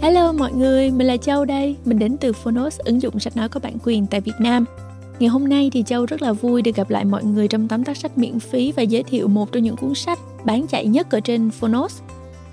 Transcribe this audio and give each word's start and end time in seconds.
Hello 0.00 0.32
mọi 0.32 0.52
người, 0.52 0.90
mình 0.90 1.06
là 1.06 1.16
Châu 1.16 1.44
đây. 1.44 1.76
Mình 1.84 1.98
đến 1.98 2.16
từ 2.16 2.32
Phonos, 2.32 2.78
ứng 2.78 3.02
dụng 3.02 3.20
sách 3.20 3.36
nói 3.36 3.48
có 3.48 3.60
bản 3.60 3.76
quyền 3.84 4.06
tại 4.06 4.20
Việt 4.20 4.32
Nam. 4.38 4.64
Ngày 5.18 5.28
hôm 5.28 5.48
nay 5.48 5.70
thì 5.72 5.82
Châu 5.82 6.06
rất 6.06 6.22
là 6.22 6.32
vui 6.32 6.62
được 6.62 6.74
gặp 6.76 6.90
lại 6.90 7.04
mọi 7.04 7.24
người 7.24 7.48
trong 7.48 7.68
tóm 7.68 7.84
tắt 7.84 7.96
sách 7.96 8.18
miễn 8.18 8.40
phí 8.40 8.72
và 8.72 8.82
giới 8.82 9.02
thiệu 9.02 9.28
một 9.28 9.52
trong 9.52 9.62
những 9.62 9.76
cuốn 9.76 9.94
sách 9.94 10.18
bán 10.44 10.66
chạy 10.66 10.86
nhất 10.86 11.10
ở 11.10 11.20
trên 11.20 11.50
Phonos. 11.50 12.00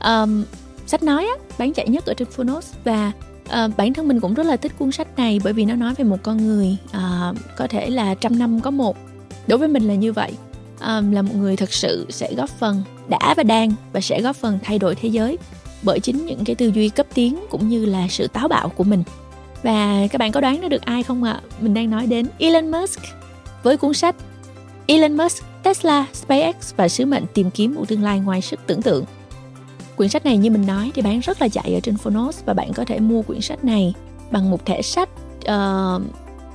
Um, 0.04 0.44
sách 0.88 1.04
nói 1.04 1.26
á, 1.26 1.46
bán 1.58 1.74
chạy 1.74 1.90
nhất 1.90 2.06
ở 2.06 2.14
trên 2.14 2.28
Phonos 2.28 2.74
và 2.84 3.12
uh, 3.46 3.78
bản 3.78 3.94
thân 3.94 4.08
mình 4.08 4.20
cũng 4.20 4.34
rất 4.34 4.46
là 4.46 4.58
thích 4.58 4.72
cuốn 4.80 4.92
sách 4.92 5.18
này 5.18 5.40
bởi 5.44 5.54
vì 5.54 5.66
nó 5.66 5.76
nói 5.76 5.94
về 5.98 6.04
một 6.04 6.18
con 6.24 6.38
người 6.38 6.78
uh, 6.98 7.38
có 7.58 7.68
thể 7.68 7.90
là 7.90 8.16
trăm 8.16 8.40
năm 8.40 8.62
có 8.62 8.72
một. 8.72 8.98
Đối 9.48 9.60
với 9.60 9.68
mình 9.68 9.84
là 9.84 9.96
như 9.96 10.14
vậy. 10.14 10.32
Um, 10.82 11.12
là 11.12 11.22
một 11.22 11.34
người 11.36 11.56
thật 11.56 11.74
sự 11.74 12.06
sẽ 12.10 12.34
góp 12.34 12.50
phần 12.50 12.84
đã 13.10 13.34
và 13.38 13.44
đang 13.44 13.74
và 13.94 14.02
sẽ 14.02 14.22
góp 14.22 14.36
phần 14.36 14.60
thay 14.64 14.80
đổi 14.80 14.96
thế 14.96 15.10
giới 15.10 15.38
bởi 15.82 16.00
chính 16.00 16.26
những 16.26 16.46
cái 16.46 16.56
tư 16.56 16.72
duy 16.76 16.90
cấp 16.90 17.06
tiến 17.14 17.40
cũng 17.50 17.70
như 17.70 17.86
là 17.86 18.08
sự 18.10 18.28
táo 18.28 18.48
bạo 18.48 18.70
của 18.70 18.84
mình 18.84 19.04
và 19.64 20.08
các 20.12 20.18
bạn 20.18 20.32
có 20.32 20.42
đoán 20.42 20.70
được 20.70 20.82
ai 20.82 21.04
không 21.04 21.24
ạ? 21.24 21.42
Mình 21.62 21.74
đang 21.74 21.90
nói 21.90 22.08
đến 22.08 22.28
Elon 22.38 22.72
Musk 22.72 23.00
với 23.64 23.78
cuốn 23.78 23.94
sách 23.94 24.16
Elon 24.88 25.18
Musk, 25.18 25.44
Tesla, 25.64 26.06
SpaceX 26.14 26.56
và 26.76 26.88
sứ 26.88 27.06
mệnh 27.06 27.24
tìm 27.34 27.52
kiếm 27.52 27.76
một 27.76 27.88
tương 27.88 28.04
lai 28.04 28.20
ngoài 28.20 28.42
sức 28.42 28.60
tưởng 28.68 28.82
tượng. 28.82 29.06
Quyển 29.96 30.10
sách 30.10 30.26
này 30.26 30.38
như 30.38 30.52
mình 30.52 30.66
nói 30.66 30.92
thì 30.96 31.02
bán 31.02 31.20
rất 31.20 31.42
là 31.42 31.48
chạy 31.48 31.74
ở 31.74 31.80
trên 31.80 31.98
Phonos 31.98 32.40
và 32.46 32.54
bạn 32.54 32.74
có 32.74 32.86
thể 32.86 33.00
mua 33.00 33.22
quyển 33.22 33.42
sách 33.42 33.66
này 33.66 33.94
bằng 34.32 34.52
một 34.52 34.66
thẻ 34.66 34.82
sách 34.82 35.10
uh, 35.52 36.02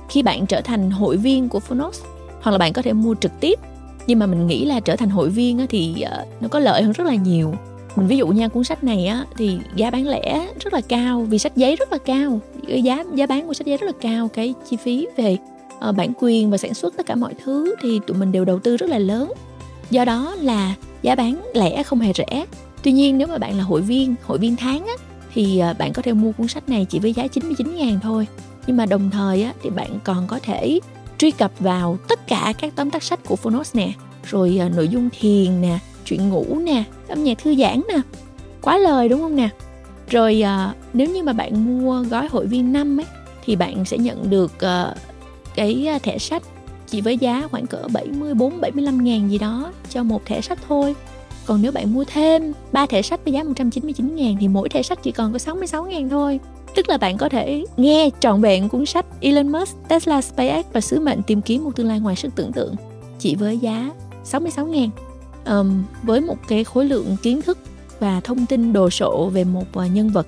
khi 0.09 0.23
bạn 0.23 0.45
trở 0.45 0.61
thành 0.61 0.91
hội 0.91 1.17
viên 1.17 1.49
của 1.49 1.59
Phonos 1.59 2.01
hoặc 2.41 2.51
là 2.51 2.57
bạn 2.57 2.73
có 2.73 2.81
thể 2.81 2.93
mua 2.93 3.15
trực 3.15 3.31
tiếp 3.39 3.59
nhưng 4.07 4.19
mà 4.19 4.25
mình 4.25 4.47
nghĩ 4.47 4.65
là 4.65 4.79
trở 4.79 4.95
thành 4.95 5.09
hội 5.09 5.29
viên 5.29 5.67
thì 5.67 6.05
uh, 6.05 6.41
nó 6.41 6.47
có 6.47 6.59
lợi 6.59 6.83
hơn 6.83 6.91
rất 6.91 7.07
là 7.07 7.15
nhiều 7.15 7.53
mình 7.95 8.07
ví 8.07 8.17
dụ 8.17 8.27
nha 8.27 8.47
cuốn 8.47 8.63
sách 8.63 8.83
này 8.83 9.05
á 9.05 9.25
thì 9.37 9.59
giá 9.75 9.91
bán 9.91 10.07
lẻ 10.07 10.47
rất 10.59 10.73
là 10.73 10.81
cao 10.81 11.21
vì 11.21 11.39
sách 11.39 11.55
giấy 11.55 11.75
rất 11.75 11.91
là 11.91 11.97
cao. 11.97 12.39
Cái 12.67 12.81
giá 12.81 13.03
giá 13.15 13.25
bán 13.25 13.47
của 13.47 13.53
sách 13.53 13.67
giấy 13.67 13.77
rất 13.77 13.85
là 13.87 13.93
cao 14.01 14.27
cái 14.27 14.53
chi 14.69 14.77
phí 14.77 15.07
về 15.17 15.37
uh, 15.89 15.95
bản 15.95 16.11
quyền 16.19 16.51
và 16.51 16.57
sản 16.57 16.73
xuất 16.73 16.97
tất 16.97 17.05
cả 17.05 17.15
mọi 17.15 17.33
thứ 17.43 17.75
thì 17.81 17.99
tụi 18.07 18.17
mình 18.17 18.31
đều 18.31 18.45
đầu 18.45 18.59
tư 18.59 18.77
rất 18.77 18.89
là 18.89 18.99
lớn. 18.99 19.33
Do 19.89 20.05
đó 20.05 20.35
là 20.39 20.75
giá 21.01 21.15
bán 21.15 21.41
lẻ 21.53 21.83
không 21.83 21.99
hề 21.99 22.13
rẻ. 22.13 22.45
Tuy 22.83 22.91
nhiên 22.91 23.17
nếu 23.17 23.27
mà 23.27 23.37
bạn 23.37 23.57
là 23.57 23.63
hội 23.63 23.81
viên 23.81 24.15
hội 24.23 24.37
viên 24.37 24.55
tháng 24.55 24.85
á 24.85 24.93
thì 25.33 25.61
uh, 25.71 25.77
bạn 25.77 25.93
có 25.93 26.01
thể 26.01 26.13
mua 26.13 26.31
cuốn 26.31 26.47
sách 26.47 26.69
này 26.69 26.85
chỉ 26.89 26.99
với 26.99 27.13
giá 27.13 27.27
99 27.27 27.75
ngàn 27.75 27.99
thôi. 28.03 28.27
Nhưng 28.67 28.77
mà 28.77 28.85
đồng 28.85 29.09
thời 29.09 29.43
á 29.43 29.53
thì 29.63 29.69
bạn 29.69 29.99
còn 30.03 30.27
có 30.27 30.39
thể 30.39 30.79
truy 31.17 31.31
cập 31.31 31.51
vào 31.59 31.97
tất 32.07 32.27
cả 32.27 32.53
các 32.59 32.73
tóm 32.75 32.91
tắt 32.91 33.03
sách 33.03 33.19
của 33.25 33.35
Phonos 33.35 33.75
nè 33.75 33.91
rồi 34.29 34.59
uh, 34.65 34.75
nội 34.75 34.87
dung 34.87 35.09
thiền 35.19 35.61
nè 35.61 35.79
chuyện 36.11 36.29
ngủ 36.29 36.45
nè 36.63 36.83
âm 37.07 37.23
nhạc 37.23 37.37
thư 37.37 37.55
giãn 37.55 37.81
nè. 37.87 38.01
Quá 38.61 38.77
lời 38.77 39.09
đúng 39.09 39.19
không 39.19 39.35
nè? 39.35 39.49
Rồi 40.09 40.41
à, 40.41 40.73
nếu 40.93 41.09
như 41.09 41.23
mà 41.23 41.33
bạn 41.33 41.65
mua 41.65 42.03
gói 42.09 42.27
hội 42.27 42.47
viên 42.47 42.73
năm 42.73 42.99
ấy 42.99 43.05
thì 43.45 43.55
bạn 43.55 43.85
sẽ 43.85 43.97
nhận 43.97 44.29
được 44.29 44.59
à, 44.59 44.95
cái 45.55 45.87
ờ, 45.87 45.99
thẻ 46.03 46.17
sách 46.17 46.43
chỉ 46.87 47.01
với 47.01 47.17
giá 47.17 47.47
khoảng 47.51 47.67
cỡ 47.67 47.83
74 47.93 48.61
75 48.61 49.03
ngàn 49.03 49.31
gì 49.31 49.37
đó 49.37 49.71
cho 49.89 50.03
một 50.03 50.25
thẻ 50.25 50.41
sách 50.41 50.59
thôi. 50.67 50.95
Còn 51.45 51.61
nếu 51.61 51.71
bạn 51.71 51.93
mua 51.93 52.03
thêm 52.03 52.53
3 52.71 52.85
thẻ 52.85 53.01
sách 53.01 53.19
với 53.23 53.33
giá 53.33 53.43
199 53.43 54.15
ngàn 54.15 54.37
thì 54.39 54.47
mỗi 54.47 54.69
thẻ 54.69 54.83
sách 54.83 54.99
chỉ 55.03 55.11
còn 55.11 55.33
có 55.33 55.39
66 55.39 55.83
ngàn 55.83 56.09
thôi. 56.09 56.39
Tức 56.75 56.89
là 56.89 56.97
bạn 56.97 57.17
có 57.17 57.29
thể 57.29 57.65
nghe 57.77 58.09
trọn 58.19 58.41
vẹn 58.41 58.69
cuốn 58.69 58.85
sách 58.85 59.05
Elon 59.21 59.51
Musk, 59.51 59.77
Tesla, 59.87 60.21
SpaceX 60.21 60.65
và 60.73 60.81
sứ 60.81 60.99
mệnh 60.99 61.23
tìm 61.23 61.41
kiếm 61.41 61.63
một 61.63 61.75
tương 61.75 61.87
lai 61.87 61.99
ngoài 61.99 62.15
sức 62.15 62.35
tưởng 62.35 62.51
tượng 62.51 62.75
chỉ 63.19 63.35
với 63.35 63.57
giá 63.57 63.91
66 64.23 64.65
ngàn 64.65 64.89
um, 65.45 65.83
với 66.03 66.21
một 66.21 66.37
cái 66.47 66.63
khối 66.63 66.85
lượng 66.85 67.17
kiến 67.23 67.41
thức 67.41 67.57
và 67.99 68.19
thông 68.19 68.45
tin 68.45 68.73
đồ 68.73 68.89
sộ 68.89 69.29
về 69.29 69.43
một 69.43 69.65
uh, 69.79 69.91
nhân 69.91 70.09
vật 70.09 70.27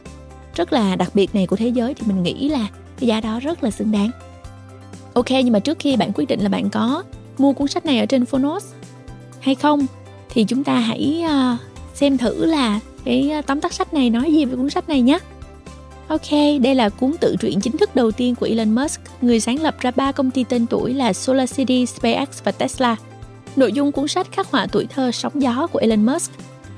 rất 0.55 0.73
là 0.73 0.95
đặc 0.95 1.11
biệt 1.14 1.36
này 1.36 1.47
của 1.47 1.55
thế 1.55 1.67
giới 1.67 1.94
thì 1.94 2.08
mình 2.08 2.23
nghĩ 2.23 2.50
là 2.50 2.67
cái 3.00 3.08
giá 3.08 3.22
đó 3.22 3.39
rất 3.39 3.64
là 3.64 3.72
xứng 3.72 3.92
đáng. 3.92 4.11
Ok 5.14 5.30
nhưng 5.30 5.52
mà 5.52 5.60
trước 5.60 5.80
khi 5.80 5.95
bạn 5.95 6.11
quyết 6.15 6.27
định 6.27 6.39
là 6.39 6.49
bạn 6.49 6.70
có 6.70 7.04
mua 7.38 7.54
cuốn 7.54 7.67
sách 7.67 7.86
này 7.86 7.99
ở 7.99 8.05
trên 8.05 8.26
Phonos 8.26 8.65
hay 9.39 9.55
không 9.55 9.86
thì 10.30 10.43
chúng 10.43 10.64
ta 10.64 10.76
hãy 10.76 11.23
uh, 11.26 11.59
xem 11.93 12.17
thử 12.17 12.45
là 12.45 12.80
cái 13.05 13.30
ờ, 13.32 13.42
tóm 13.42 13.61
tắt 13.61 13.73
sách 13.73 13.93
này 13.93 14.09
nói 14.09 14.33
gì 14.33 14.45
về 14.45 14.55
cuốn 14.55 14.70
sách 14.70 14.89
này 14.89 15.02
nhé. 15.02 15.20
Ok, 16.08 16.32
đây 16.61 16.76
là 16.76 16.89
cuốn 16.89 17.14
tự 17.21 17.36
truyện 17.39 17.59
chính 17.61 17.77
thức 17.77 17.95
đầu 17.95 18.11
tiên 18.11 18.36
của 18.36 18.45
Elon 18.45 18.76
Musk, 18.76 19.02
người 19.21 19.39
sáng 19.39 19.61
lập 19.61 19.76
ra 19.80 19.92
ba 19.95 20.11
công 20.11 20.32
ty 20.32 20.43
tên 20.43 20.65
tuổi 20.67 20.93
là 20.93 21.14
SolarCity, 21.14 21.86
SpaceX 21.86 22.43
và 22.43 22.52
Tesla. 22.52 22.95
Nội 23.55 23.73
dung 23.73 23.91
cuốn 23.91 24.08
sách 24.08 24.27
khắc 24.31 24.52
họa 24.52 24.67
tuổi 24.71 24.86
thơ 24.86 25.11
sóng 25.11 25.41
gió 25.41 25.67
của 25.67 25.80
Elon 25.80 26.05
Musk, 26.05 26.31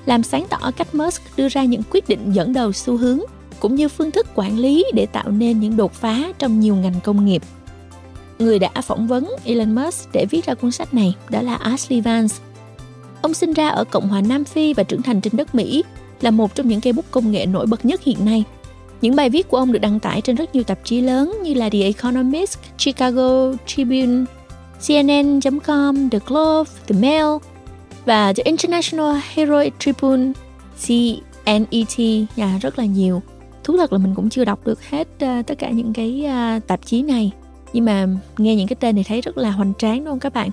làm 0.06 0.24
sáng 0.24 0.46
tỏ 0.50 0.72
cách 0.78 0.96
Musk 0.96 1.22
đưa 1.38 1.50
ra 1.50 1.64
những 1.64 1.82
quyết 1.92 2.10
định 2.10 2.32
dẫn 2.32 2.54
đầu 2.54 2.72
xu 2.72 2.98
hướng 2.98 3.20
cũng 3.60 3.76
như 3.76 3.88
phương 3.90 4.12
thức 4.12 4.28
quản 4.36 4.60
lý 4.60 4.86
để 4.94 5.06
tạo 5.06 5.30
nên 5.30 5.60
những 5.60 5.78
đột 5.78 5.94
phá 5.94 6.24
trong 6.40 6.60
nhiều 6.60 6.76
ngành 6.76 6.96
công 7.04 7.26
nghiệp. 7.26 7.42
Người 8.40 8.60
đã 8.60 8.82
phỏng 8.82 9.08
vấn 9.08 9.32
Elon 9.46 9.76
Musk 9.76 10.10
để 10.14 10.26
viết 10.30 10.46
ra 10.46 10.54
cuốn 10.54 10.72
sách 10.72 10.94
này 10.94 11.16
đó 11.30 11.42
là 11.42 11.56
Ashley 11.56 12.02
Vance. 12.02 12.36
Ông 13.22 13.34
sinh 13.34 13.54
ra 13.54 13.70
ở 13.70 13.84
Cộng 13.84 14.08
hòa 14.08 14.22
Nam 14.22 14.44
Phi 14.44 14.74
và 14.74 14.84
trưởng 14.84 15.02
thành 15.02 15.22
trên 15.22 15.34
đất 15.38 15.56
Mỹ, 15.56 15.84
là 16.22 16.32
một 16.32 16.56
trong 16.56 16.68
những 16.68 16.82
cây 16.82 16.94
bút 16.94 17.06
công 17.12 17.32
nghệ 17.32 17.46
nổi 17.46 17.66
bật 17.66 17.86
nhất 17.86 18.04
hiện 18.04 18.26
nay. 18.26 18.44
Những 19.02 19.16
bài 19.16 19.30
viết 19.30 19.48
của 19.48 19.58
ông 19.58 19.72
được 19.72 19.80
đăng 19.80 20.00
tải 20.00 20.22
trên 20.22 20.36
rất 20.36 20.56
nhiều 20.56 20.64
tạp 20.64 20.80
chí 20.84 21.02
lớn 21.02 21.38
như 21.44 21.54
là 21.54 21.70
The 21.70 21.82
Economist, 21.82 22.58
Chicago 22.78 23.54
Tribune, 23.66 24.26
CNN.com, 24.88 26.10
The 26.10 26.20
Globe, 26.28 26.70
The 26.88 26.96
Mail 27.02 27.26
và 28.06 28.34
The 28.34 28.44
International 28.44 29.16
Heroic 29.34 29.74
Tribune, 29.80 30.32
CNET, 30.88 32.00
nhà 32.00 32.26
dạ, 32.36 32.58
rất 32.62 32.80
là 32.80 32.86
nhiều. 32.86 33.22
Thú 33.64 33.78
thật 33.78 33.94
là 33.94 34.00
mình 34.00 34.16
cũng 34.16 34.30
chưa 34.30 34.46
đọc 34.46 34.66
được 34.66 34.84
hết 34.84 35.08
uh, 35.08 35.48
tất 35.48 35.58
cả 35.60 35.70
những 35.70 35.94
cái 35.94 36.26
uh, 36.26 36.68
tạp 36.68 36.86
chí 36.86 37.02
này, 37.02 37.32
nhưng 37.74 37.86
mà 37.86 38.08
nghe 38.38 38.56
những 38.56 38.68
cái 38.68 38.76
tên 38.80 38.96
này 38.96 39.04
thấy 39.08 39.22
rất 39.22 39.38
là 39.38 39.52
hoành 39.52 39.74
tráng 39.78 39.98
đúng 39.98 40.12
không 40.12 40.20
các 40.20 40.34
bạn? 40.34 40.50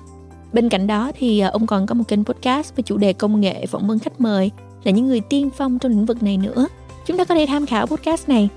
Bên 0.53 0.69
cạnh 0.69 0.87
đó 0.87 1.13
thì 1.19 1.43
uh, 1.47 1.53
ông 1.53 1.67
còn 1.67 1.87
có 1.87 1.95
một 1.95 2.05
kênh 2.09 2.25
podcast 2.25 2.77
với 2.77 2.83
chủ 2.83 2.97
đề 2.97 3.13
công 3.13 3.41
nghệ 3.41 3.67
phỏng 3.67 3.87
vấn 3.87 3.99
khách 3.99 4.21
mời 4.21 4.51
là 4.85 4.93
những 4.93 5.07
người 5.07 5.21
tiên 5.21 5.51
phong 5.57 5.79
trong 5.79 5.93
lĩnh 5.93 6.07
vực 6.07 6.23
này 6.23 6.37
nữa. 6.37 6.67
Chúng 7.07 7.17
ta 7.17 7.25
có 7.25 7.35
thể 7.35 7.47
tham 7.47 7.67
khảo 7.67 7.87
podcast 7.87 8.29
này 8.29 8.49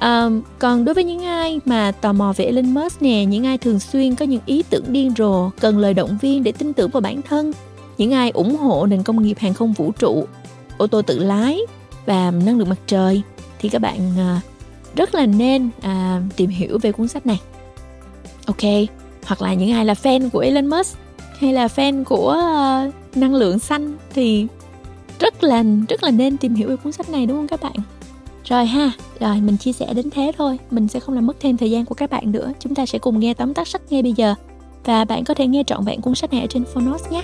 Um, 0.00 0.42
còn 0.58 0.84
đối 0.84 0.94
với 0.94 1.04
những 1.04 1.24
ai 1.24 1.60
mà 1.64 1.92
tò 1.92 2.12
mò 2.12 2.32
về 2.36 2.44
Elon 2.44 2.74
Musk 2.74 3.02
nè, 3.02 3.24
những 3.24 3.46
ai 3.46 3.58
thường 3.58 3.78
xuyên 3.78 4.14
có 4.14 4.24
những 4.24 4.40
ý 4.46 4.62
tưởng 4.70 4.84
điên 4.88 5.12
rồ, 5.18 5.50
cần 5.60 5.78
lời 5.78 5.94
động 5.94 6.18
viên 6.22 6.42
để 6.44 6.52
tin 6.52 6.72
tưởng 6.72 6.90
vào 6.90 7.00
bản 7.00 7.22
thân, 7.22 7.52
những 7.98 8.12
ai 8.12 8.30
ủng 8.30 8.56
hộ 8.56 8.86
nền 8.86 9.02
công 9.02 9.22
nghiệp 9.22 9.38
hàng 9.38 9.54
không 9.54 9.72
vũ 9.72 9.92
trụ, 9.92 10.26
ô 10.78 10.86
tô 10.86 11.02
tự 11.02 11.18
lái 11.18 11.58
và 12.06 12.30
năng 12.30 12.58
lượng 12.58 12.68
mặt 12.68 12.78
trời 12.86 13.22
thì 13.58 13.68
các 13.68 13.78
bạn 13.78 13.98
uh, 13.98 14.42
rất 14.96 15.14
là 15.14 15.26
nên 15.26 15.70
uh, 15.78 16.36
tìm 16.36 16.50
hiểu 16.50 16.78
về 16.78 16.92
cuốn 16.92 17.08
sách 17.08 17.26
này. 17.26 17.40
Ok, 18.46 18.88
hoặc 19.24 19.42
là 19.42 19.54
những 19.54 19.72
ai 19.72 19.84
là 19.84 19.94
fan 19.94 20.30
của 20.30 20.38
Elon 20.38 20.66
Musk 20.66 20.98
hay 21.38 21.52
là 21.52 21.66
fan 21.66 22.04
của 22.04 22.36
uh, 22.88 23.16
năng 23.16 23.34
lượng 23.34 23.58
xanh 23.58 23.96
thì 24.14 24.46
rất 25.18 25.44
là 25.44 25.64
rất 25.88 26.02
là 26.02 26.10
nên 26.10 26.36
tìm 26.36 26.54
hiểu 26.54 26.68
về 26.68 26.76
cuốn 26.76 26.92
sách 26.92 27.10
này 27.10 27.26
đúng 27.26 27.36
không 27.36 27.48
các 27.48 27.62
bạn? 27.62 27.76
Rồi 28.50 28.66
ha, 28.66 28.92
rồi 29.20 29.40
mình 29.40 29.56
chia 29.56 29.72
sẻ 29.72 29.94
đến 29.94 30.10
thế 30.10 30.32
thôi, 30.38 30.58
mình 30.70 30.88
sẽ 30.88 31.00
không 31.00 31.14
làm 31.14 31.26
mất 31.26 31.36
thêm 31.40 31.56
thời 31.56 31.70
gian 31.70 31.84
của 31.84 31.94
các 31.94 32.10
bạn 32.10 32.32
nữa. 32.32 32.52
Chúng 32.60 32.74
ta 32.74 32.86
sẽ 32.86 32.98
cùng 32.98 33.20
nghe 33.20 33.34
tóm 33.34 33.54
tắt 33.54 33.68
sách 33.68 33.82
ngay 33.90 34.02
bây 34.02 34.12
giờ. 34.12 34.34
Và 34.84 35.04
bạn 35.04 35.24
có 35.24 35.34
thể 35.34 35.46
nghe 35.46 35.62
trọn 35.66 35.84
vẹn 35.84 36.00
cuốn 36.00 36.14
sách 36.14 36.32
này 36.32 36.40
ở 36.40 36.46
trên 36.46 36.64
Phonos 36.64 37.02
nhé. 37.10 37.22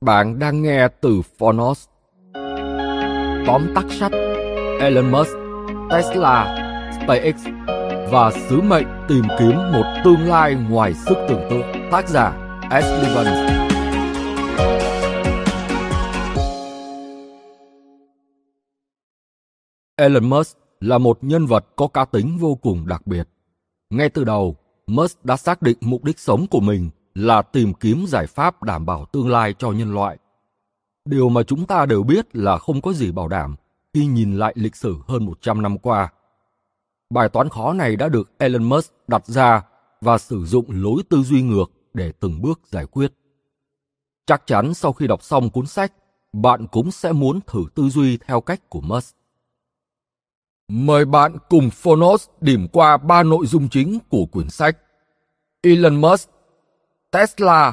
Bạn 0.00 0.38
đang 0.38 0.62
nghe 0.62 0.88
từ 1.00 1.22
Phonos. 1.38 1.84
Tóm 3.46 3.74
tắt 3.74 3.84
sách 4.00 4.12
Elon 4.80 5.10
Musk, 5.12 5.30
Tesla, 5.90 6.56
SpaceX 7.02 7.34
và 8.10 8.30
sứ 8.48 8.60
mệnh 8.60 8.86
tìm 9.08 9.24
kiếm 9.38 9.56
một 9.72 9.84
tương 10.04 10.20
lai 10.20 10.54
ngoài 10.70 10.94
sức 10.94 11.16
tưởng 11.28 11.46
tượng. 11.50 11.90
Tác 11.90 12.08
giả 12.08 12.58
S. 12.70 12.84
Evans. 12.84 13.50
Elon 19.96 20.30
Musk 20.30 20.58
là 20.80 20.98
một 20.98 21.18
nhân 21.24 21.46
vật 21.46 21.66
có 21.76 21.88
cá 21.88 22.04
tính 22.04 22.38
vô 22.40 22.54
cùng 22.54 22.86
đặc 22.86 23.06
biệt. 23.06 23.28
Ngay 23.90 24.08
từ 24.08 24.24
đầu, 24.24 24.56
Musk 24.86 25.24
đã 25.24 25.36
xác 25.36 25.62
định 25.62 25.78
mục 25.80 26.04
đích 26.04 26.18
sống 26.18 26.46
của 26.50 26.60
mình 26.60 26.90
là 27.14 27.42
tìm 27.42 27.74
kiếm 27.74 28.04
giải 28.08 28.26
pháp 28.26 28.62
đảm 28.62 28.86
bảo 28.86 29.04
tương 29.12 29.28
lai 29.28 29.54
cho 29.58 29.70
nhân 29.70 29.94
loại. 29.94 30.18
Điều 31.04 31.28
mà 31.28 31.42
chúng 31.42 31.66
ta 31.66 31.86
đều 31.86 32.02
biết 32.02 32.36
là 32.36 32.58
không 32.58 32.80
có 32.80 32.92
gì 32.92 33.12
bảo 33.12 33.28
đảm 33.28 33.56
khi 33.94 34.06
nhìn 34.06 34.38
lại 34.38 34.52
lịch 34.56 34.76
sử 34.76 34.96
hơn 35.08 35.24
100 35.24 35.62
năm 35.62 35.78
qua. 35.78 36.12
Bài 37.10 37.28
toán 37.28 37.48
khó 37.48 37.72
này 37.72 37.96
đã 37.96 38.08
được 38.08 38.30
Elon 38.38 38.64
Musk 38.64 38.92
đặt 39.08 39.26
ra 39.26 39.62
và 40.00 40.18
sử 40.18 40.44
dụng 40.44 40.64
lối 40.68 41.02
tư 41.10 41.22
duy 41.22 41.42
ngược 41.42 41.70
để 41.94 42.12
từng 42.20 42.42
bước 42.42 42.60
giải 42.70 42.86
quyết. 42.86 43.12
Chắc 44.26 44.46
chắn 44.46 44.74
sau 44.74 44.92
khi 44.92 45.06
đọc 45.06 45.22
xong 45.22 45.50
cuốn 45.50 45.66
sách, 45.66 45.92
bạn 46.32 46.66
cũng 46.66 46.90
sẽ 46.90 47.12
muốn 47.12 47.40
thử 47.46 47.64
tư 47.74 47.88
duy 47.88 48.16
theo 48.16 48.40
cách 48.40 48.60
của 48.68 48.80
Musk. 48.80 49.16
Mời 50.68 51.04
bạn 51.04 51.36
cùng 51.48 51.70
Phonos 51.70 52.28
điểm 52.40 52.68
qua 52.68 52.96
ba 52.96 53.22
nội 53.22 53.46
dung 53.46 53.68
chính 53.68 53.98
của 54.08 54.26
quyển 54.26 54.50
sách. 54.50 54.78
Elon 55.62 56.00
Musk, 56.00 56.28
Tesla, 57.10 57.72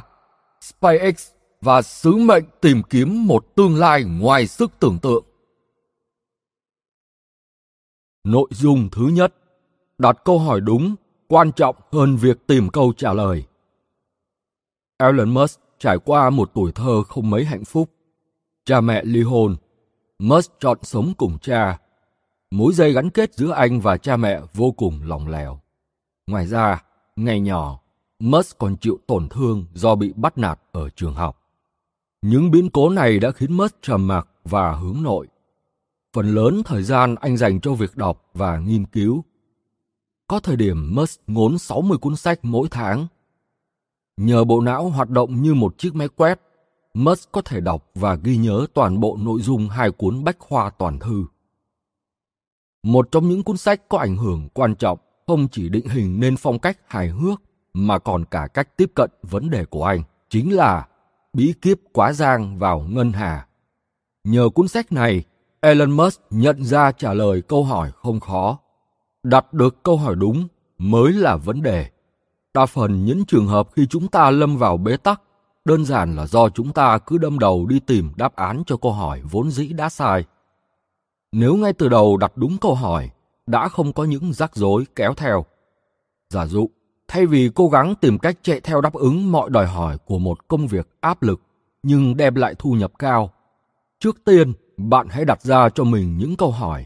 SpaceX 0.62 1.30
và 1.62 1.82
sứ 1.82 2.16
mệnh 2.16 2.44
tìm 2.62 2.84
kiếm 2.84 3.28
một 3.28 3.56
tương 3.56 3.76
lai 3.76 4.04
ngoài 4.04 4.48
sức 4.48 4.72
tưởng 4.80 5.00
tượng. 5.00 5.24
Nội 8.28 8.48
dung 8.52 8.90
thứ 8.92 9.08
nhất, 9.08 9.36
đặt 9.98 10.18
câu 10.26 10.40
hỏi 10.40 10.62
đúng 10.62 10.96
quan 11.28 11.52
trọng 11.52 11.76
hơn 11.92 12.16
việc 12.16 12.48
tìm 12.48 12.70
câu 12.70 12.94
trả 12.98 13.14
lời. 13.14 13.44
Elon 14.98 15.30
Musk 15.30 15.60
trải 15.80 15.98
qua 15.98 16.30
một 16.30 16.52
tuổi 16.54 16.72
thơ 16.72 17.04
không 17.04 17.30
mấy 17.30 17.46
hạnh 17.46 17.66
phúc. 17.66 17.90
Cha 18.66 18.82
mẹ 18.82 19.04
ly 19.04 19.22
hôn, 19.22 19.56
Musk 20.20 20.52
chọn 20.60 20.78
sống 20.82 21.14
cùng 21.18 21.38
cha. 21.42 21.80
Mối 22.52 22.74
dây 22.74 22.94
gắn 22.94 23.10
kết 23.10 23.34
giữa 23.34 23.52
anh 23.52 23.80
và 23.80 23.98
cha 23.98 24.18
mẹ 24.18 24.42
vô 24.54 24.72
cùng 24.72 25.00
lòng 25.04 25.28
lèo. 25.28 25.60
Ngoài 26.28 26.48
ra, 26.48 26.84
ngày 27.16 27.40
nhỏ, 27.40 27.80
Musk 28.20 28.58
còn 28.58 28.76
chịu 28.78 29.00
tổn 29.08 29.30
thương 29.30 29.66
do 29.74 29.96
bị 29.96 30.14
bắt 30.16 30.38
nạt 30.38 30.60
ở 30.72 30.90
trường 30.90 31.14
học. 31.14 31.42
Những 32.22 32.52
biến 32.52 32.70
cố 32.70 32.90
này 32.90 33.20
đã 33.20 33.32
khiến 33.32 33.54
Musk 33.54 33.76
trầm 33.82 34.08
mặc 34.08 34.28
và 34.44 34.76
hướng 34.76 35.04
nội. 35.04 35.28
Phần 36.14 36.36
lớn 36.36 36.62
thời 36.66 36.84
gian 36.84 37.16
anh 37.16 37.38
dành 37.38 37.60
cho 37.62 37.74
việc 37.74 37.98
đọc 37.98 38.30
và 38.34 38.58
nghiên 38.60 38.86
cứu. 38.86 39.24
Có 40.28 40.40
thời 40.40 40.56
điểm 40.56 40.96
Musk 40.96 41.22
ngốn 41.28 41.58
60 41.58 41.98
cuốn 41.98 42.16
sách 42.16 42.40
mỗi 42.44 42.68
tháng. 42.72 43.08
Nhờ 44.18 44.44
bộ 44.44 44.62
não 44.62 44.90
hoạt 44.90 45.10
động 45.10 45.42
như 45.42 45.54
một 45.54 45.78
chiếc 45.78 45.96
máy 45.96 46.08
quét, 46.08 46.42
Musk 46.94 47.32
có 47.32 47.42
thể 47.42 47.62
đọc 47.62 47.92
và 47.96 48.16
ghi 48.16 48.38
nhớ 48.38 48.66
toàn 48.74 49.00
bộ 49.00 49.18
nội 49.22 49.42
dung 49.42 49.70
hai 49.70 49.92
cuốn 49.92 50.24
bách 50.24 50.40
khoa 50.40 50.70
toàn 50.70 51.00
thư. 51.00 51.26
Một 52.84 53.08
trong 53.12 53.30
những 53.30 53.44
cuốn 53.44 53.58
sách 53.58 53.82
có 53.90 53.98
ảnh 53.98 54.18
hưởng 54.18 54.50
quan 54.54 54.76
trọng 54.76 55.00
không 55.28 55.48
chỉ 55.52 55.70
định 55.70 55.88
hình 55.88 56.20
nên 56.20 56.38
phong 56.38 56.60
cách 56.60 56.78
hài 56.88 57.08
hước 57.10 57.42
mà 57.74 58.00
còn 58.00 58.26
cả 58.26 58.48
cách 58.54 58.78
tiếp 58.78 58.92
cận 58.96 59.10
vấn 59.22 59.50
đề 59.50 59.66
của 59.66 59.84
anh 59.84 60.04
chính 60.30 60.56
là 60.56 60.88
bí 61.34 61.54
kíp 61.62 61.80
quá 61.94 62.14
giang 62.14 62.58
vào 62.58 62.80
ngân 62.80 63.12
hà. 63.12 63.48
Nhờ 64.24 64.50
cuốn 64.50 64.68
sách 64.68 64.92
này, 64.92 65.24
Elon 65.68 65.92
Musk 65.92 66.22
nhận 66.30 66.64
ra 66.64 66.92
trả 66.92 67.14
lời 67.14 67.42
câu 67.42 67.64
hỏi 67.64 67.92
không 67.96 68.20
khó. 68.20 68.60
Đặt 69.24 69.54
được 69.54 69.84
câu 69.84 69.98
hỏi 69.98 70.16
đúng 70.16 70.48
mới 70.78 71.14
là 71.14 71.36
vấn 71.36 71.62
đề. 71.62 71.88
Đa 72.54 72.66
phần 72.66 73.06
những 73.06 73.26
trường 73.26 73.48
hợp 73.48 73.70
khi 73.76 73.88
chúng 73.88 74.08
ta 74.08 74.32
lâm 74.32 74.58
vào 74.58 74.78
bế 74.78 74.98
tắc, 74.98 75.22
đơn 75.66 75.86
giản 75.86 76.16
là 76.16 76.28
do 76.28 76.50
chúng 76.50 76.74
ta 76.74 76.98
cứ 76.98 77.18
đâm 77.18 77.40
đầu 77.40 77.66
đi 77.66 77.80
tìm 77.80 78.12
đáp 78.16 78.36
án 78.36 78.64
cho 78.66 78.78
câu 78.78 78.92
hỏi 78.92 79.22
vốn 79.32 79.52
dĩ 79.52 79.68
đã 79.68 79.90
sai. 79.90 80.26
Nếu 81.32 81.56
ngay 81.56 81.74
từ 81.74 81.90
đầu 81.90 82.18
đặt 82.18 82.32
đúng 82.36 82.58
câu 82.58 82.76
hỏi, 82.76 83.10
đã 83.48 83.68
không 83.68 83.94
có 83.94 84.04
những 84.04 84.34
rắc 84.34 84.56
rối 84.56 84.86
kéo 84.96 85.14
theo. 85.14 85.46
Giả 86.30 86.46
dụ, 86.46 86.70
thay 87.08 87.26
vì 87.26 87.50
cố 87.56 87.68
gắng 87.68 87.96
tìm 87.96 88.20
cách 88.20 88.38
chạy 88.42 88.60
theo 88.60 88.82
đáp 88.82 88.94
ứng 88.94 89.32
mọi 89.32 89.50
đòi 89.50 89.68
hỏi 89.68 89.98
của 90.06 90.20
một 90.20 90.48
công 90.48 90.68
việc 90.68 90.90
áp 91.02 91.24
lực 91.24 91.42
nhưng 91.84 92.18
đem 92.18 92.36
lại 92.36 92.56
thu 92.60 92.72
nhập 92.72 92.92
cao, 93.00 93.32
trước 94.00 94.24
tiên 94.26 94.54
bạn 94.78 95.08
hãy 95.10 95.26
đặt 95.26 95.42
ra 95.42 95.70
cho 95.70 95.84
mình 95.84 96.18
những 96.18 96.36
câu 96.36 96.52
hỏi. 96.52 96.86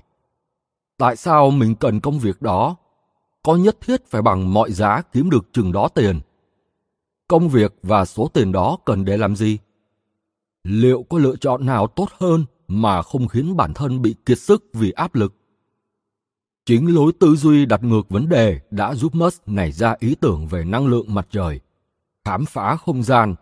Tại 0.97 1.15
sao 1.15 1.51
mình 1.51 1.75
cần 1.75 1.99
công 1.99 2.19
việc 2.19 2.41
đó? 2.41 2.75
Có 3.43 3.55
nhất 3.55 3.77
thiết 3.81 4.05
phải 4.09 4.21
bằng 4.21 4.53
mọi 4.53 4.71
giá 4.71 5.01
kiếm 5.01 5.29
được 5.29 5.53
chừng 5.53 5.71
đó 5.71 5.87
tiền? 5.87 6.19
Công 7.27 7.49
việc 7.49 7.75
và 7.83 8.05
số 8.05 8.27
tiền 8.27 8.51
đó 8.51 8.77
cần 8.85 9.05
để 9.05 9.17
làm 9.17 9.35
gì? 9.35 9.57
Liệu 10.63 11.05
có 11.09 11.17
lựa 11.17 11.35
chọn 11.35 11.65
nào 11.65 11.87
tốt 11.87 12.09
hơn 12.19 12.45
mà 12.67 13.01
không 13.01 13.27
khiến 13.27 13.57
bản 13.57 13.73
thân 13.73 14.01
bị 14.01 14.15
kiệt 14.25 14.39
sức 14.39 14.65
vì 14.73 14.91
áp 14.91 15.15
lực? 15.15 15.35
Chính 16.65 16.95
lối 16.95 17.11
tư 17.19 17.35
duy 17.35 17.65
đặt 17.65 17.83
ngược 17.83 18.09
vấn 18.09 18.29
đề 18.29 18.59
đã 18.71 18.95
giúp 18.95 19.15
Musk 19.15 19.47
nảy 19.47 19.71
ra 19.71 19.95
ý 19.99 20.15
tưởng 20.15 20.47
về 20.47 20.63
năng 20.63 20.87
lượng 20.87 21.13
mặt 21.13 21.27
trời, 21.31 21.59
khám 22.25 22.45
phá 22.45 22.75
không 22.75 23.03
gian, 23.03 23.35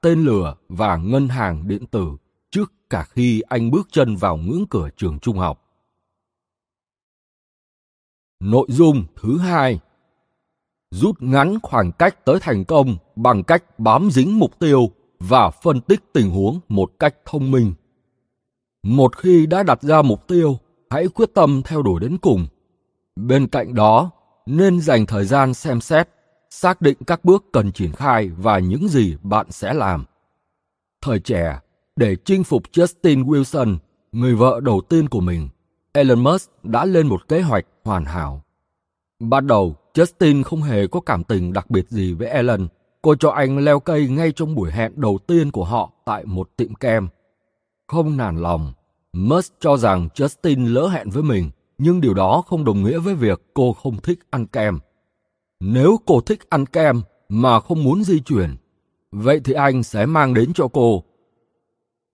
tên 0.00 0.24
lửa 0.24 0.54
và 0.68 0.96
ngân 0.96 1.28
hàng 1.28 1.68
điện 1.68 1.86
tử 1.86 2.16
trước 2.50 2.72
cả 2.90 3.04
khi 3.04 3.40
anh 3.40 3.70
bước 3.70 3.88
chân 3.90 4.16
vào 4.16 4.36
ngưỡng 4.36 4.64
cửa 4.70 4.88
trường 4.96 5.18
trung 5.18 5.38
học. 5.38 5.62
Nội 8.40 8.66
dung 8.70 9.04
thứ 9.16 9.38
hai 9.38 9.80
Rút 10.90 11.22
ngắn 11.22 11.58
khoảng 11.62 11.92
cách 11.92 12.24
tới 12.24 12.38
thành 12.40 12.64
công 12.64 12.96
bằng 13.16 13.44
cách 13.44 13.78
bám 13.78 14.10
dính 14.10 14.38
mục 14.38 14.58
tiêu 14.58 14.90
và 15.20 15.50
phân 15.50 15.80
tích 15.80 16.00
tình 16.12 16.30
huống 16.30 16.60
một 16.68 16.92
cách 16.98 17.14
thông 17.24 17.50
minh. 17.50 17.74
Một 18.82 19.16
khi 19.16 19.46
đã 19.46 19.62
đặt 19.62 19.82
ra 19.82 20.02
mục 20.02 20.26
tiêu, 20.28 20.58
hãy 20.90 21.08
quyết 21.08 21.34
tâm 21.34 21.62
theo 21.64 21.82
đuổi 21.82 22.00
đến 22.00 22.18
cùng. 22.18 22.46
Bên 23.16 23.46
cạnh 23.46 23.74
đó, 23.74 24.10
nên 24.46 24.80
dành 24.80 25.06
thời 25.06 25.24
gian 25.24 25.54
xem 25.54 25.80
xét, 25.80 26.08
xác 26.50 26.80
định 26.80 26.96
các 27.06 27.24
bước 27.24 27.44
cần 27.52 27.72
triển 27.72 27.92
khai 27.92 28.28
và 28.28 28.58
những 28.58 28.88
gì 28.88 29.16
bạn 29.22 29.46
sẽ 29.50 29.74
làm. 29.74 30.04
Thời 31.02 31.20
trẻ, 31.20 31.58
để 31.96 32.16
chinh 32.24 32.44
phục 32.44 32.62
Justin 32.72 33.24
Wilson, 33.24 33.76
người 34.12 34.34
vợ 34.34 34.60
đầu 34.60 34.80
tiên 34.88 35.08
của 35.08 35.20
mình, 35.20 35.48
Elon 35.92 36.20
Musk 36.24 36.50
đã 36.62 36.84
lên 36.84 37.06
một 37.06 37.28
kế 37.28 37.42
hoạch 37.42 37.66
hoàn 37.84 38.04
hảo. 38.04 38.42
Ban 39.20 39.46
đầu, 39.46 39.76
Justin 39.94 40.42
không 40.42 40.62
hề 40.62 40.86
có 40.86 41.00
cảm 41.00 41.24
tình 41.24 41.52
đặc 41.52 41.70
biệt 41.70 41.88
gì 41.88 42.14
với 42.14 42.28
Elon. 42.28 42.68
Cô 43.02 43.14
cho 43.14 43.30
anh 43.30 43.58
leo 43.58 43.80
cây 43.80 44.08
ngay 44.08 44.32
trong 44.32 44.54
buổi 44.54 44.70
hẹn 44.70 44.92
đầu 44.96 45.18
tiên 45.26 45.50
của 45.50 45.64
họ 45.64 45.92
tại 46.04 46.24
một 46.24 46.50
tiệm 46.56 46.74
kem. 46.74 47.08
Không 47.86 48.16
nản 48.16 48.36
lòng, 48.36 48.72
Musk 49.12 49.54
cho 49.60 49.76
rằng 49.76 50.08
Justin 50.14 50.72
lỡ 50.74 50.88
hẹn 50.88 51.10
với 51.10 51.22
mình, 51.22 51.50
nhưng 51.78 52.00
điều 52.00 52.14
đó 52.14 52.42
không 52.46 52.64
đồng 52.64 52.82
nghĩa 52.82 52.98
với 52.98 53.14
việc 53.14 53.42
cô 53.54 53.72
không 53.72 54.00
thích 54.00 54.18
ăn 54.30 54.46
kem. 54.46 54.78
Nếu 55.60 55.96
cô 56.06 56.20
thích 56.20 56.40
ăn 56.48 56.66
kem 56.66 57.02
mà 57.28 57.60
không 57.60 57.84
muốn 57.84 58.04
di 58.04 58.20
chuyển, 58.20 58.56
vậy 59.12 59.40
thì 59.44 59.52
anh 59.52 59.82
sẽ 59.82 60.06
mang 60.06 60.34
đến 60.34 60.52
cho 60.54 60.68
cô 60.68 61.02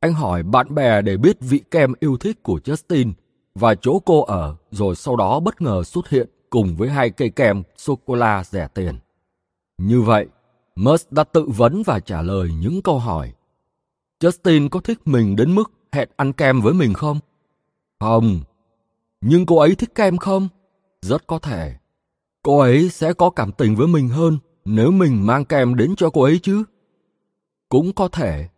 anh 0.02 0.12
hỏi 0.12 0.42
bạn 0.42 0.74
bè 0.74 1.02
để 1.02 1.16
biết 1.16 1.36
vị 1.40 1.60
kem 1.70 1.92
yêu 2.00 2.16
thích 2.16 2.42
của 2.42 2.60
Justin 2.64 3.12
và 3.54 3.74
chỗ 3.74 3.98
cô 3.98 4.22
ở, 4.22 4.56
rồi 4.70 4.94
sau 4.96 5.16
đó 5.16 5.40
bất 5.40 5.62
ngờ 5.62 5.82
xuất 5.82 6.08
hiện 6.08 6.28
cùng 6.50 6.76
với 6.76 6.88
hai 6.88 7.10
cây 7.10 7.30
kem 7.30 7.62
sô-cô-la 7.76 8.44
rẻ 8.44 8.68
tiền. 8.74 8.98
Như 9.78 10.02
vậy, 10.02 10.26
Musk 10.76 11.12
đã 11.12 11.24
tự 11.24 11.48
vấn 11.48 11.82
và 11.82 12.00
trả 12.00 12.22
lời 12.22 12.50
những 12.60 12.82
câu 12.82 12.98
hỏi. 12.98 13.32
Justin 14.20 14.68
có 14.68 14.80
thích 14.80 14.98
mình 15.04 15.36
đến 15.36 15.54
mức 15.54 15.72
hẹn 15.92 16.08
ăn 16.16 16.32
kem 16.32 16.60
với 16.60 16.74
mình 16.74 16.94
không? 16.94 17.18
Không. 18.00 18.40
Nhưng 19.20 19.46
cô 19.46 19.58
ấy 19.58 19.74
thích 19.74 19.94
kem 19.94 20.16
không? 20.16 20.48
Rất 21.02 21.26
có 21.26 21.38
thể. 21.38 21.74
Cô 22.42 22.58
ấy 22.58 22.90
sẽ 22.90 23.12
có 23.12 23.30
cảm 23.30 23.52
tình 23.52 23.76
với 23.76 23.86
mình 23.86 24.08
hơn 24.08 24.38
nếu 24.64 24.90
mình 24.90 25.26
mang 25.26 25.44
kem 25.44 25.74
đến 25.76 25.96
cho 25.96 26.10
cô 26.10 26.22
ấy 26.22 26.40
chứ. 26.42 26.64
Cũng 27.68 27.92
có 27.92 28.08
thể 28.08 28.48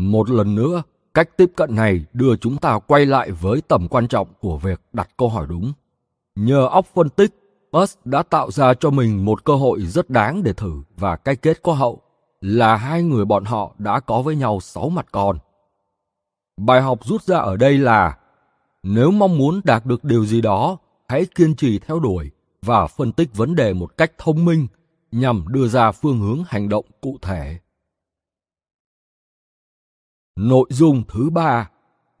một 0.00 0.30
lần 0.30 0.54
nữa, 0.54 0.82
cách 1.14 1.36
tiếp 1.36 1.52
cận 1.56 1.74
này 1.74 2.04
đưa 2.12 2.36
chúng 2.36 2.56
ta 2.56 2.78
quay 2.78 3.06
lại 3.06 3.30
với 3.30 3.62
tầm 3.68 3.88
quan 3.88 4.08
trọng 4.08 4.28
của 4.40 4.56
việc 4.56 4.80
đặt 4.92 5.08
câu 5.16 5.28
hỏi 5.28 5.46
đúng. 5.48 5.72
Nhờ 6.36 6.66
óc 6.66 6.86
phân 6.94 7.08
tích, 7.08 7.34
Musk 7.72 8.06
đã 8.06 8.22
tạo 8.22 8.50
ra 8.50 8.74
cho 8.74 8.90
mình 8.90 9.24
một 9.24 9.44
cơ 9.44 9.54
hội 9.54 9.80
rất 9.80 10.10
đáng 10.10 10.42
để 10.42 10.52
thử 10.52 10.82
và 10.96 11.16
cái 11.16 11.36
kết 11.36 11.62
có 11.62 11.72
hậu 11.72 12.00
là 12.40 12.76
hai 12.76 13.02
người 13.02 13.24
bọn 13.24 13.44
họ 13.44 13.74
đã 13.78 14.00
có 14.00 14.22
với 14.22 14.36
nhau 14.36 14.60
sáu 14.60 14.88
mặt 14.88 15.06
con. 15.12 15.38
Bài 16.56 16.80
học 16.82 16.98
rút 17.04 17.22
ra 17.22 17.38
ở 17.38 17.56
đây 17.56 17.78
là 17.78 18.16
nếu 18.82 19.10
mong 19.10 19.38
muốn 19.38 19.60
đạt 19.64 19.86
được 19.86 20.04
điều 20.04 20.24
gì 20.24 20.40
đó, 20.40 20.78
hãy 21.08 21.26
kiên 21.34 21.54
trì 21.54 21.78
theo 21.78 22.00
đuổi 22.00 22.30
và 22.62 22.86
phân 22.86 23.12
tích 23.12 23.36
vấn 23.36 23.54
đề 23.54 23.72
một 23.72 23.96
cách 23.96 24.12
thông 24.18 24.44
minh 24.44 24.66
nhằm 25.12 25.44
đưa 25.48 25.68
ra 25.68 25.92
phương 25.92 26.20
hướng 26.20 26.44
hành 26.46 26.68
động 26.68 26.84
cụ 27.00 27.18
thể. 27.22 27.58
Nội 30.42 30.66
dung 30.70 31.02
thứ 31.08 31.30
ba, 31.30 31.70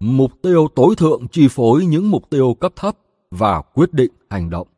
mục 0.00 0.32
tiêu 0.42 0.68
tối 0.74 0.94
thượng 0.96 1.28
chi 1.28 1.48
phối 1.50 1.86
những 1.86 2.10
mục 2.10 2.30
tiêu 2.30 2.54
cấp 2.60 2.72
thấp 2.76 2.96
và 3.30 3.62
quyết 3.62 3.92
định 3.92 4.12
hành 4.30 4.50
động. 4.50 4.68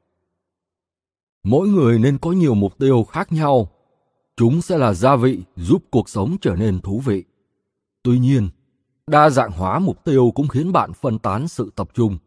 Mỗi 1.44 1.68
người 1.68 1.98
nên 1.98 2.18
có 2.18 2.32
nhiều 2.32 2.54
mục 2.54 2.78
tiêu 2.78 3.04
khác 3.04 3.32
nhau. 3.32 3.68
Chúng 4.36 4.62
sẽ 4.62 4.78
là 4.78 4.92
gia 4.92 5.16
vị 5.16 5.42
giúp 5.56 5.84
cuộc 5.90 6.08
sống 6.08 6.36
trở 6.40 6.56
nên 6.56 6.80
thú 6.80 7.00
vị. 7.04 7.24
Tuy 8.02 8.18
nhiên, 8.18 8.48
đa 9.06 9.30
dạng 9.30 9.52
hóa 9.52 9.78
mục 9.78 10.04
tiêu 10.04 10.32
cũng 10.34 10.48
khiến 10.48 10.72
bạn 10.72 10.92
phân 10.92 11.18
tán 11.18 11.48
sự 11.48 11.72
tập 11.76 11.88
trung. 11.94 12.18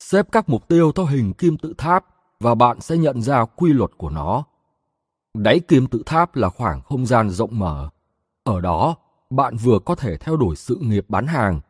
Xếp 0.00 0.26
các 0.32 0.48
mục 0.48 0.68
tiêu 0.68 0.92
theo 0.92 1.06
hình 1.06 1.32
kim 1.32 1.58
tự 1.58 1.74
tháp 1.78 2.04
và 2.40 2.54
bạn 2.54 2.80
sẽ 2.80 2.96
nhận 2.96 3.22
ra 3.22 3.44
quy 3.44 3.72
luật 3.72 3.90
của 3.96 4.10
nó. 4.10 4.44
Đáy 5.34 5.60
kim 5.60 5.86
tự 5.86 6.02
tháp 6.06 6.36
là 6.36 6.48
khoảng 6.48 6.82
không 6.82 7.06
gian 7.06 7.30
rộng 7.30 7.58
mở. 7.58 7.88
Ở 8.44 8.60
đó, 8.60 8.96
bạn 9.30 9.56
vừa 9.56 9.78
có 9.78 9.94
thể 9.94 10.16
theo 10.16 10.36
đuổi 10.36 10.56
sự 10.56 10.78
nghiệp 10.80 11.04
bán 11.08 11.26
hàng, 11.26 11.60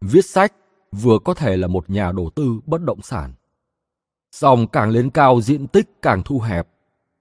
viết 0.00 0.24
sách, 0.24 0.52
vừa 0.92 1.18
có 1.18 1.34
thể 1.34 1.56
là 1.56 1.68
một 1.68 1.90
nhà 1.90 2.12
đầu 2.12 2.30
tư 2.34 2.60
bất 2.66 2.82
động 2.82 3.02
sản. 3.02 3.34
Song 4.32 4.66
càng 4.66 4.90
lên 4.90 5.10
cao 5.10 5.40
diện 5.40 5.66
tích 5.66 6.02
càng 6.02 6.22
thu 6.24 6.40
hẹp. 6.40 6.68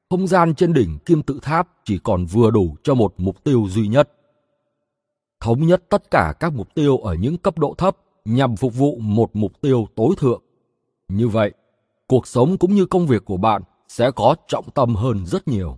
Không 0.10 0.28
gian 0.28 0.56
trên 0.56 0.74
đỉnh 0.74 1.00
kim 1.06 1.24
tự 1.24 1.40
tháp 1.42 1.68
chỉ 1.86 1.98
còn 1.98 2.26
vừa 2.26 2.52
đủ 2.52 2.76
cho 2.84 2.94
một 2.94 3.14
mục 3.18 3.44
tiêu 3.44 3.68
duy 3.70 3.88
nhất. 3.88 4.12
Thống 5.40 5.68
nhất 5.68 5.84
tất 5.90 6.12
cả 6.12 6.34
các 6.40 6.54
mục 6.54 6.76
tiêu 6.76 6.98
ở 6.98 7.14
những 7.14 7.38
cấp 7.38 7.58
độ 7.58 7.74
thấp 7.78 7.98
nhằm 8.26 8.56
phục 8.56 8.76
vụ 8.76 8.98
một 9.00 9.30
mục 9.34 9.62
tiêu 9.62 9.88
tối 9.96 10.16
thượng. 10.18 10.42
Như 11.08 11.28
vậy, 11.28 11.52
cuộc 12.08 12.28
sống 12.28 12.58
cũng 12.58 12.76
như 12.76 12.86
công 12.86 13.08
việc 13.08 13.26
của 13.26 13.38
bạn 13.38 13.62
sẽ 13.88 14.12
có 14.12 14.36
trọng 14.48 14.72
tâm 14.72 14.96
hơn 14.96 15.26
rất 15.26 15.48
nhiều 15.48 15.78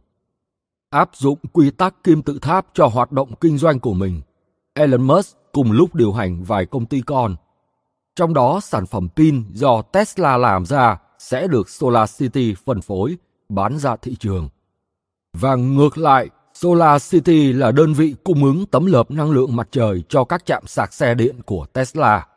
áp 0.93 1.09
dụng 1.13 1.39
quy 1.53 1.71
tắc 1.71 2.03
kim 2.03 2.21
tự 2.21 2.39
tháp 2.41 2.65
cho 2.73 2.87
hoạt 2.87 3.11
động 3.11 3.35
kinh 3.41 3.57
doanh 3.57 3.79
của 3.79 3.93
mình. 3.93 4.21
Elon 4.73 5.01
Musk 5.01 5.37
cùng 5.51 5.71
lúc 5.71 5.95
điều 5.95 6.13
hành 6.13 6.43
vài 6.43 6.65
công 6.65 6.85
ty 6.85 7.01
con. 7.01 7.35
Trong 8.15 8.33
đó 8.33 8.59
sản 8.63 8.85
phẩm 8.85 9.09
pin 9.15 9.43
do 9.53 9.81
Tesla 9.81 10.37
làm 10.37 10.65
ra 10.65 10.97
sẽ 11.19 11.47
được 11.47 11.69
Solar 11.69 12.17
City 12.17 12.55
phân 12.65 12.81
phối, 12.81 13.17
bán 13.49 13.77
ra 13.77 13.95
thị 13.95 14.15
trường. 14.15 14.49
Và 15.33 15.55
ngược 15.55 15.97
lại, 15.97 16.29
Solar 16.53 17.11
City 17.11 17.53
là 17.53 17.71
đơn 17.71 17.93
vị 17.93 18.15
cung 18.23 18.43
ứng 18.43 18.65
tấm 18.65 18.85
lợp 18.85 19.11
năng 19.11 19.31
lượng 19.31 19.55
mặt 19.55 19.67
trời 19.71 20.03
cho 20.09 20.23
các 20.23 20.45
trạm 20.45 20.67
sạc 20.67 20.93
xe 20.93 21.13
điện 21.13 21.41
của 21.45 21.65
Tesla. 21.73 22.27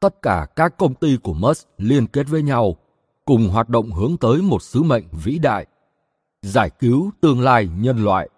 Tất 0.00 0.22
cả 0.22 0.46
các 0.56 0.78
công 0.78 0.94
ty 0.94 1.16
của 1.22 1.34
Musk 1.34 1.68
liên 1.78 2.06
kết 2.06 2.28
với 2.28 2.42
nhau, 2.42 2.76
cùng 3.24 3.48
hoạt 3.48 3.68
động 3.68 3.92
hướng 3.92 4.16
tới 4.16 4.42
một 4.42 4.62
sứ 4.62 4.82
mệnh 4.82 5.04
vĩ 5.12 5.38
đại, 5.38 5.66
giải 6.42 6.70
cứu 6.70 7.10
tương 7.20 7.40
lai 7.40 7.68
nhân 7.76 8.04
loại. 8.04 8.28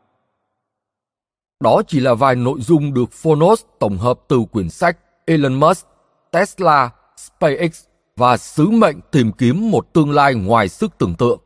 Đó 1.61 1.83
chỉ 1.87 2.01
là 2.01 2.15
vài 2.15 2.35
nội 2.35 2.61
dung 2.61 2.95
được 2.95 3.13
Phonos 3.13 3.63
tổng 3.79 3.99
hợp 3.99 4.21
từ 4.29 4.41
quyển 4.53 4.71
sách 4.71 4.99
Elon 5.27 5.55
Musk, 5.55 5.87
Tesla, 6.33 6.91
SpaceX 7.17 7.85
và 8.17 8.37
sứ 8.37 8.71
mệnh 8.71 9.01
tìm 9.13 9.33
kiếm 9.33 9.71
một 9.71 9.93
tương 9.93 10.11
lai 10.11 10.35
ngoài 10.35 10.69
sức 10.69 10.93
tưởng 10.99 11.15
tượng. 11.15 11.41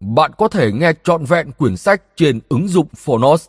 Bạn 0.00 0.30
có 0.38 0.48
thể 0.48 0.72
nghe 0.72 0.92
trọn 1.04 1.24
vẹn 1.24 1.52
quyển 1.52 1.76
sách 1.76 2.02
trên 2.16 2.40
ứng 2.48 2.68
dụng 2.68 2.88
Phonos. 2.96 3.48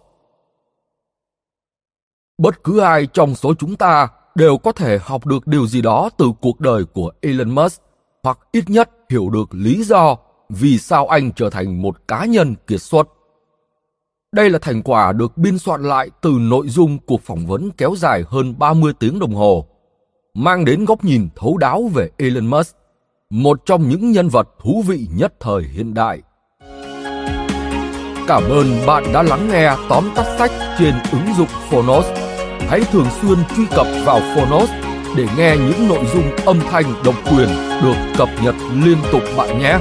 Bất 2.37 2.63
cứ 2.63 2.79
ai 2.79 3.07
trong 3.13 3.35
số 3.35 3.53
chúng 3.53 3.75
ta 3.75 4.07
đều 4.35 4.57
có 4.57 4.71
thể 4.71 4.99
học 5.01 5.25
được 5.25 5.47
điều 5.47 5.67
gì 5.67 5.81
đó 5.81 6.09
từ 6.17 6.31
cuộc 6.41 6.59
đời 6.59 6.85
của 6.85 7.11
Elon 7.21 7.55
Musk 7.55 7.81
hoặc 8.23 8.39
ít 8.51 8.63
nhất 8.67 8.89
hiểu 9.09 9.29
được 9.29 9.49
lý 9.51 9.83
do 9.83 10.17
vì 10.49 10.77
sao 10.77 11.07
anh 11.07 11.31
trở 11.31 11.49
thành 11.49 11.81
một 11.81 12.07
cá 12.07 12.25
nhân 12.25 12.55
kiệt 12.67 12.81
xuất. 12.81 13.07
Đây 14.31 14.49
là 14.49 14.59
thành 14.61 14.81
quả 14.83 15.11
được 15.11 15.37
biên 15.37 15.59
soạn 15.59 15.83
lại 15.83 16.09
từ 16.21 16.29
nội 16.39 16.69
dung 16.69 16.97
cuộc 17.05 17.21
phỏng 17.21 17.45
vấn 17.45 17.71
kéo 17.71 17.95
dài 17.97 18.23
hơn 18.27 18.59
30 18.59 18.93
tiếng 18.99 19.19
đồng 19.19 19.35
hồ, 19.35 19.65
mang 20.33 20.65
đến 20.65 20.85
góc 20.85 21.03
nhìn 21.03 21.29
thấu 21.35 21.57
đáo 21.57 21.89
về 21.93 22.09
Elon 22.17 22.47
Musk, 22.47 22.75
một 23.29 23.65
trong 23.65 23.89
những 23.89 24.11
nhân 24.11 24.29
vật 24.29 24.47
thú 24.63 24.83
vị 24.87 25.07
nhất 25.15 25.33
thời 25.39 25.63
hiện 25.63 25.93
đại. 25.93 26.21
Cảm 28.27 28.43
ơn 28.43 28.65
bạn 28.87 29.03
đã 29.13 29.23
lắng 29.23 29.49
nghe 29.49 29.75
tóm 29.89 30.09
tắt 30.15 30.35
sách 30.37 30.51
trên 30.79 30.93
ứng 31.11 31.33
dụng 31.37 31.47
Phonos. 31.69 32.05
Hãy 32.59 32.81
thường 32.91 33.07
xuyên 33.21 33.37
truy 33.55 33.65
cập 33.75 33.87
vào 34.05 34.19
Phonos 34.19 34.69
để 35.17 35.27
nghe 35.37 35.55
những 35.57 35.87
nội 35.87 36.05
dung 36.13 36.35
âm 36.45 36.59
thanh 36.71 37.03
độc 37.05 37.15
quyền 37.25 37.47
được 37.83 37.95
cập 38.17 38.29
nhật 38.43 38.55
liên 38.85 38.97
tục 39.11 39.21
bạn 39.37 39.59
nhé. 39.59 39.79